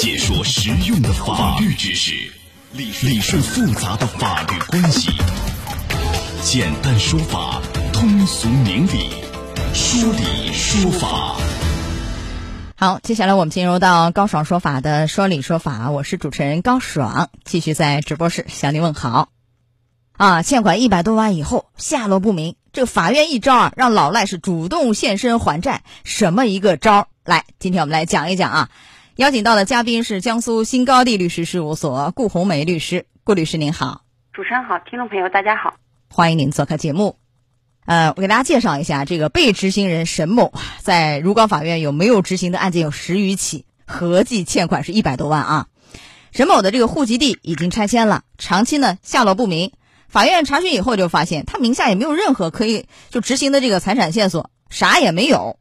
[0.00, 2.12] 解说实用的法律知识，
[2.70, 5.10] 理理顺复杂的法律关系，
[6.40, 7.60] 简单说法，
[7.92, 9.10] 通俗明理，
[9.74, 11.34] 说理说法。
[12.76, 19.30] 好，接下来我们进入到高爽说法的说理说法，我是主持人高爽，继续在直播室向您问好。
[20.16, 27.08] 啊，欠款一百多万以后下落不明，这个法院一招啊，让老赖是主动现身还债，什么一个招？
[27.24, 28.68] 来，今天我们来讲一讲啊。
[29.18, 34.02] 邀请到的嘉宾是江苏新高地律师事务所顾红梅律师，顾律师您好。
[34.32, 35.74] 主持人好，听众朋友大家好，
[36.08, 37.18] 欢迎您做客节目。
[37.84, 45.66] 呃，我给大家介绍一下，这个被执行人沈某在如皋法院有没有执行的案件有十余起，合计欠款是一百多万啊。
[46.30, 49.72] 沈某的这个户籍地已经拆迁了，长期呢下落不明。
[50.08, 55.58] 法院查询以后就发现，他名下也没有任何可以就执行的这个财产线索，啥也没有。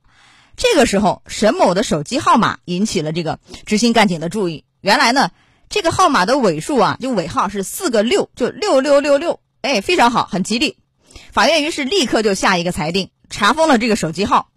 [0.58, 4.66] 这个时候，沈某的手机号码引起了这个执行干警的注意。
[4.82, 5.30] 原来呢，
[5.70, 10.78] 这个号码的尾数啊，就尾号是四个六，就六六六六，哎，非常好，很吉利。
[11.32, 14.50] 法院于是立刻就下一个裁定，查封了这个手机号。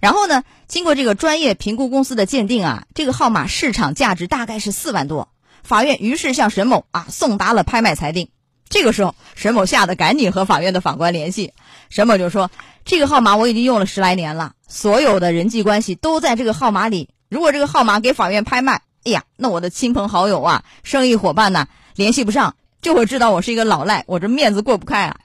[0.00, 5.28] 然后呢，经过这个专业评估公司的鉴定啊，这个号码市场价值大概是四万多。
[5.62, 8.30] 法院于是向沈某啊送达了拍卖裁定。
[8.70, 11.52] 这个时候，沈某吓得赶紧和法院的法官联系。
[11.92, 12.50] 沈某就说
[12.86, 17.10] ：“这个号码我已经用了十来年了，所有的人际关系都在这个号码里。
[17.28, 25.18] 如果这个号码给法院拍卖，哎呀，那我的亲朋好友啊、生意伙伴呢联系不上，就会知道我是一个老赖，我这面子过不开啊。”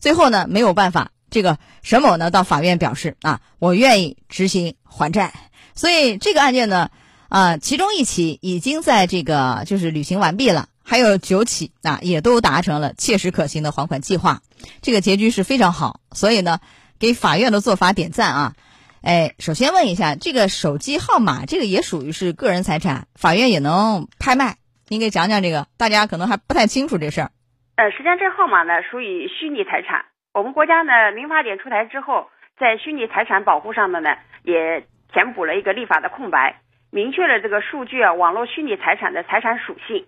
[0.00, 5.34] 最后呢，没有办法，这个沈某呢到法院表示啊，我愿意执行还债。
[5.74, 6.88] 所以这个案件呢，
[7.28, 14.40] 啊，其中一起已经在这个就是履行完毕了，还有九起啊，也都达成了切实可行的还款计划。
[14.80, 16.60] 这个结局是非常好，所以呢，
[16.98, 18.54] 给法院的做法点赞啊。
[19.02, 24.56] 哎，首先问一下，这个手机号码这个也属于是个人财产，法院也能拍卖？
[24.88, 27.30] 您给讲讲这个，大家可能还不太清楚这事儿。
[27.76, 30.06] 呃，实际上这号码呢属于虚拟财产。
[30.32, 34.08] 我们国家呢民法典出台之后，在虚拟财产保护上面呢
[34.42, 40.06] 也填补了一个立法的空白，明确了这个数据啊网络虚拟财产的财产属性，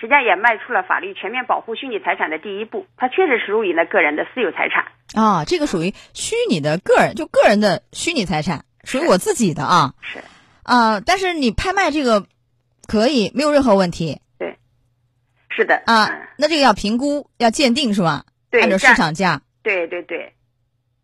[0.00, 2.86] 实际上也迈出了法律全面保护虚拟财产的第一步。
[2.96, 9.92] 它确实属于呢个人的私有财产啊，这个属于虚拟的个人，就个人的虚拟财产，属于我自己的啊。
[10.00, 10.20] 是
[10.62, 12.24] 啊，但是你拍卖这个
[12.86, 14.20] 可以，没有任何问题。
[14.38, 14.56] 对
[15.50, 18.24] 是的啊，那这个要评估，要鉴定是吧？
[18.50, 19.42] 对，按照市场价。
[19.62, 20.32] 对对对。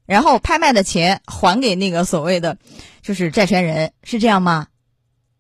[0.07, 2.57] 然后拍卖的钱还给那个所谓的
[3.03, 4.69] 就是债权人，是这样吗？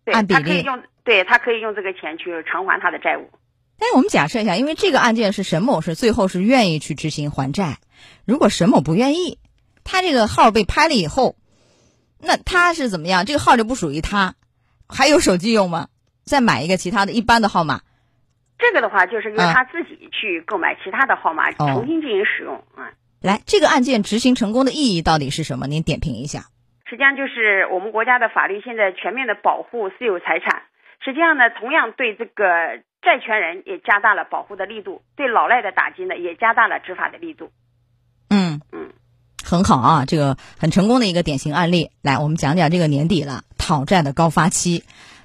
[0.04, 0.42] 对，按比例。
[0.42, 3.30] 他可以用，对他可以用这个钱去偿还他的债务。
[3.78, 7.78] 但是我们假设一下，因为这个案件是沈某是最后是愿意去执行还债，
[8.24, 9.38] 如果沈某不愿意，
[9.84, 11.36] 他这个号被拍了以后，
[12.18, 13.24] 那他是怎么样？
[13.24, 14.34] 这个号就不属于他，
[14.88, 15.88] 还有手机用吗？
[16.24, 17.82] 再买一个其他的一般的号码。
[18.58, 22.90] 这个的话，就是由他自己去购买其他的号码，重新进行使用啊。
[23.20, 25.66] 来，这个案件执行成功的意义到底是什么？
[25.66, 26.46] 您点评一下。
[26.88, 30.62] 实际上就是我们国家的法律现在全面的保护私有财产，
[31.04, 37.52] 实际上呢，同样对这个债权人也加大了保护的力度，对老赖的打击呢也加大了执法的力度。
[38.30, 38.90] 嗯嗯，
[39.44, 41.92] 很好啊，这个很成功的一个典型案例。
[42.02, 44.82] 来，我们讲讲这个年底了，讨债的高发期，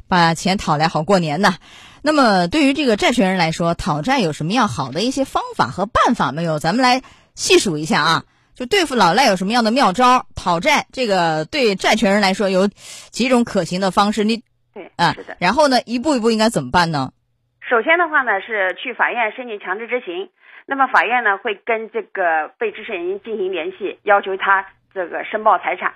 [0.07, 1.55] 把钱讨来好过年呢。
[2.03, 6.59] 那么，对于这个债权人来说，讨债有什么样好的一些方法和办法没有？
[6.59, 7.01] 咱们来
[7.33, 8.23] 细数一下啊。
[8.53, 10.27] 就对付老赖有什么样的妙招？
[10.35, 12.69] 讨债这个对债权人来说有
[13.09, 14.23] 几种可行的方式？
[14.23, 15.35] 你对啊，是的。
[15.39, 17.11] 然后呢，一步一步应该怎么办呢？
[17.71, 20.29] 首先的话呢，是去法院申请强制执行。
[20.65, 25.93] 那么法院呢，会跟这个被执行人进行联系，要求他这个申报财产。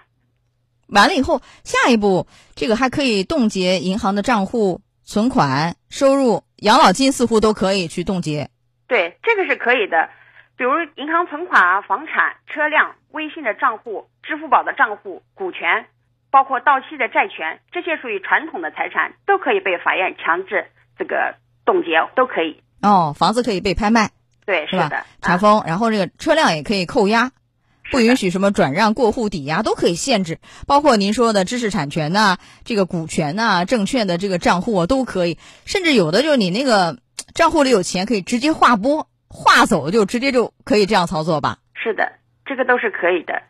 [0.87, 4.79] 完了以后，下一步这个还可以冻结银行的账户。
[5.03, 8.49] 存款、收入、养老金似乎都可以去冻结，
[8.87, 10.09] 对，这个是可以的。
[10.57, 15.85] 比如银行存款啊、房产、车辆、微信的账户、支付宝的账户、股权，
[16.31, 20.65] 包括到期的债权，这些属于传统的财产，都可以被法院强制
[20.97, 21.35] 这个
[21.65, 22.61] 冻结，都可以。
[22.81, 24.11] 哦，房子可以被拍卖，
[24.45, 25.05] 对，是吧？
[25.21, 27.31] 查封，然后这个车辆也可以扣押。
[27.91, 36.97] 不允许什么转让、过户、抵押都可以限制，包括您说的知识产权呐、这个股权呐、证券的这个账户啊都可以，甚至有的就是你那个
[37.35, 41.59] 账户里有钱可以直接划拨，划走就直接就可以这样操作吧？
[41.75, 42.13] 是的，
[42.47, 43.43] 这个都是可以的。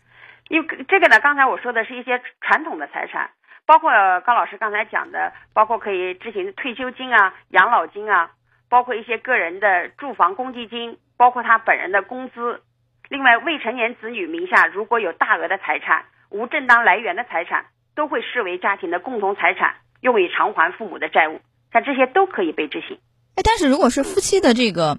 [0.49, 3.29] 因为这个呢，刚才我说的是一些传统的财产，
[3.65, 3.91] 包括
[4.25, 8.31] 高老师刚才讲的，包括可以执行退休金啊、养老金啊，
[8.69, 12.61] 包括一些个人的住房公积金，包括他本人的工资。
[13.09, 17.65] 另外，未成年子女名下如果有大额的财产、无正当来源的财产，
[17.95, 21.39] 都会视为家庭的共同财产，用以偿还父母的债务。
[21.71, 22.97] 像这些都可以被执行。
[23.35, 24.97] 哎，但是如果是夫妻的这个，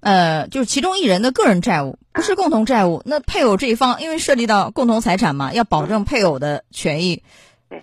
[0.00, 7.22] 呃，就是其中一人的个人债务不是共同债务，那配偶这一方因为涉及到共同财产嘛，要保证配偶的权益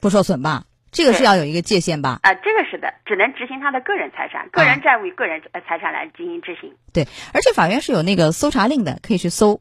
[0.01, 0.63] 不受损吧？
[0.91, 2.19] 这个是要有一个界限吧？
[2.21, 6.71] 啊，这个是的，只能执行他的个人财产、个人债务与个人财产来进行执行。
[6.93, 9.59] 对，而且法院是有那个搜查令的，可以去搜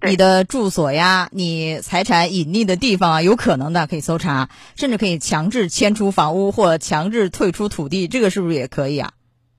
[0.00, 9.10] 你的住所呀，你财产隐匿的地方啊，有可能的可以搜查，甚至可以强制迁出房屋或强制退出土地，这个是不是也可以啊？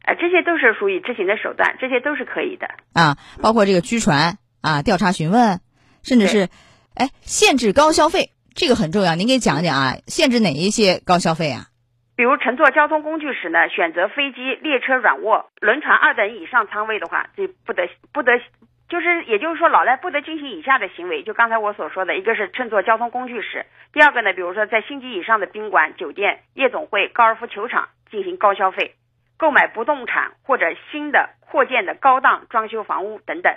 [0.03, 5.59] 啊，这些都是属于执行的手段，这些都是可以的啊，包括这个拘传啊、调查询问，
[6.03, 6.47] 甚至是
[6.93, 8.31] 哎限制高消费。
[8.55, 11.67] 这个很重要，您给讲讲啊，限制哪一些高消费啊？
[12.15, 18.39] 比如乘坐交通工具时呢，选择飞机、列车软卧、轮船二等以上舱位的话，这不得不得，
[18.87, 21.21] 就是也就是说，老赖不得进行以下的行为。
[21.23, 28.95] 就刚才我所说的，一个是乘坐交通工具时，第二个呢，比如说在星级以上的宾馆、酒店、夜总会、高尔夫球场进行高消费，
[29.35, 33.53] 购买不动产或者新的扩建的高档装修房屋等等。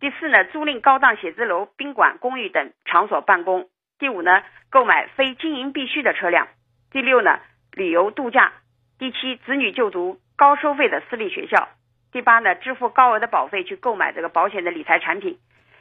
[0.00, 3.68] 第四呢，租赁高档写字楼、宾馆、公寓等场所办公。
[4.00, 4.30] 第五呢，
[4.70, 6.46] 购买非经营必需的车辆；
[6.90, 7.38] 第六呢，
[7.72, 8.50] 旅游度假；
[8.98, 11.68] 第七，子女就读高收费的私立学校；
[12.10, 15.34] 第八呢，支付高额的保费去购买这个保险的理财产品；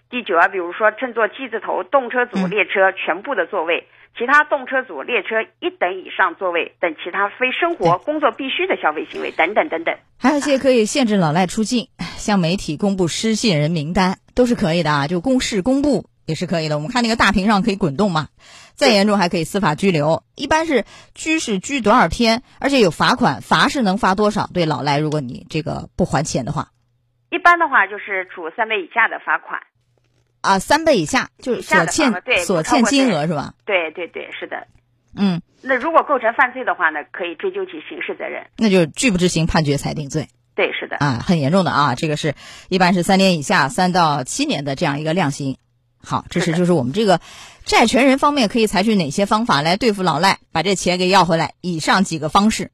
[0.10, 3.88] 第九啊，比如说乘坐 G 字头动车组列车全部的座位，
[4.18, 9.95] 其他动车组列车一等以上座位等其他非生活工作必须的消费行为等等等等。
[10.19, 11.88] 还有一些可以限制老赖出境，
[12.18, 16.04] 向媒体公布失信人名单都是可以的啊，就公示公布。
[16.29, 16.77] 也是可以的。
[16.77, 18.29] 我们看那个大屏上可以滚动嘛，
[18.75, 20.23] 再严重还可以司法拘留。
[20.35, 20.85] 一般是
[21.15, 24.47] 拘是拘多少天，而且有罚款，罚是能罚多少？
[24.53, 26.69] 对老赖，如果你这个不还钱的话，
[27.31, 29.59] 一般的话就是处三倍以下的罚款。
[30.41, 32.13] 啊，三倍以下就是所欠
[32.45, 33.55] 所欠金额是吧？
[33.65, 34.67] 对对对，是的。
[35.15, 38.45] 嗯，那如果构成犯罪的话呢，可以追究其刑事责任。
[38.55, 40.27] 那就拒不执行判决裁定罪。
[40.55, 40.97] 对，是的。
[40.97, 42.35] 啊，很严重的啊，这个是
[42.69, 45.57] 一般是三年以下三到七年的这样一个量刑。
[46.01, 47.19] 好，这是就是我们这个
[47.65, 51.53] 债权人方面可以采取哪些方法来对付老赖，把这钱给要回来？
[51.61, 52.71] 以上几个方式，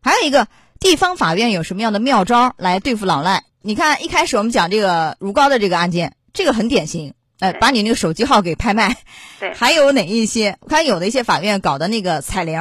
[0.00, 0.46] 还有一个
[0.78, 3.44] 地方法院有什么样的妙招来对付老赖？
[3.60, 8.96] 你看一开始我们讲这个如皋的这个案件，这个很典型，呃，把你那个手机号给拍卖。
[9.38, 9.52] 对。
[9.58, 10.56] 还有哪一些？
[10.60, 12.58] 我看有的一些法院搞的那个彩铃，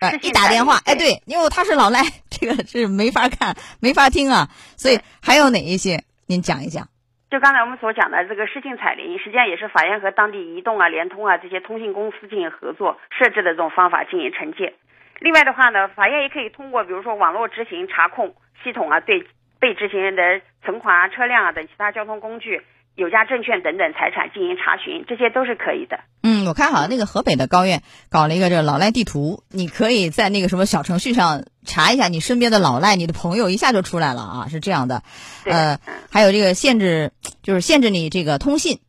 [0.00, 4.50] 呃，一打电话，哎，对，因为他是老赖，这个是没法看、没法听啊。
[4.76, 6.02] 所以还有哪一些？
[6.26, 6.88] 您讲一讲。
[7.30, 14.74] 就刚才我们所讲的这个失信彩铃，实际上也是法院和当地移动啊、联通啊这些通信公司进行合作设置的这种方法进行惩戒。
[15.20, 18.34] 另外的话呢，法院也可以通过比如说网络执行查控
[18.64, 19.24] 系统啊，对
[19.60, 22.60] 被执行人的存款啊、车辆啊等其他交通工具。
[22.96, 26.00] 有价证券等等财产进行查询，这些都是可以的。
[26.22, 35.02] 嗯，我看好像那个河北的高院搞了一个这个老赖地图，你可以在那个什么小程序上查一下你身边的老赖，你的朋友一下就出来了啊，是这样的。
[35.44, 35.78] 呃，
[36.10, 38.80] 还有这个限制，就是限制你这个通信，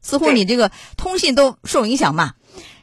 [0.00, 2.32] 似乎你这个通信都受影响嘛。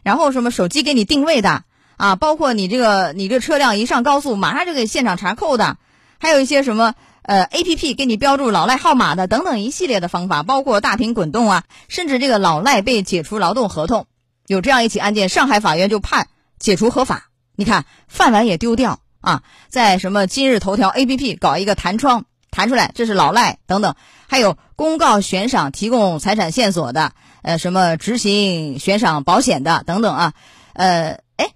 [0.04, 1.64] 然后什么手机给你定位的
[1.98, 5.78] 啊，包括你这个你这车辆一上高速，马上就给现场查扣的，
[6.20, 6.94] 还有一些什么。
[7.24, 14.08] 呃，A P P 给你标注老赖号码的等等一系列的方法，包括大屏滚动啊，甚至这个老赖被解除劳动合同，
[14.48, 16.28] 有这样一起案件，上海法院就判
[16.58, 17.30] 解除合法。
[17.56, 23.96] 你看饭碗也丢掉啊，在什么今日头条 A P P 搞一个弹窗弹出来，这是老赖等等，
[24.28, 27.14] 还有公告悬赏提供财产线索的，
[27.44, 30.34] 呃，什么执行悬赏保险的等等啊，
[30.74, 31.52] 呃，哎，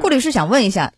[0.00, 0.92] 顾律师想问一下。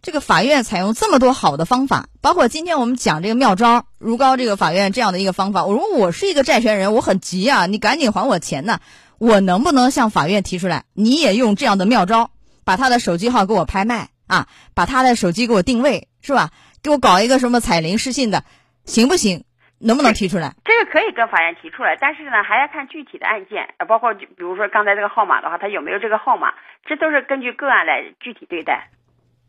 [0.00, 5.64] 这个法院采用这么多好的方法，包括今天我们讲这个妙招，如皋这个法院这样的一个方法。
[5.64, 8.78] 我说我是一个债权人，我很急啊，你赶紧还我钱呢。
[9.18, 12.30] 我能不能向法院提出来，你也用这样的妙招，
[12.64, 16.50] 把他的手机号给我拍卖啊，把他的手机给我定位，是吧？
[16.80, 18.44] 给我搞一个什么彩铃失信的，
[18.84, 19.42] 行不行？
[19.80, 20.54] 能不能提出来？
[20.64, 26.54] 这个可以跟法院提出来，但是呢，还要看具体的案件，包括比如说刚才这个号码的话，他有没有这个号码，
[26.86, 28.90] 这都是根据个案来具体对待。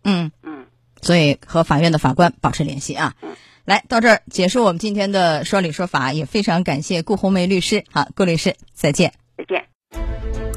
[0.03, 0.65] 嗯嗯，
[1.01, 3.13] 所以和法院的法官保持联系啊。
[3.21, 3.31] 嗯，
[3.65, 7.83] 来到这儿结束我们今天的说理说法，也非常感谢顾红梅律师。
[7.91, 9.13] 好，顾律师再见。
[9.37, 9.65] 再见。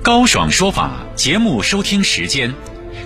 [0.02, 2.54] 高爽说法节目收听时间：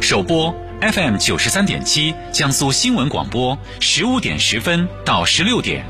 [0.01, 5.83] 首播 FM 九十三点七，江苏新闻广播十五点十分到十六点；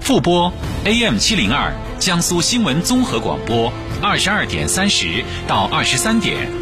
[0.00, 0.52] 复播
[0.84, 3.72] AM 七零二，江苏新闻综合广播
[4.02, 6.61] 二十二点三十到二十三点。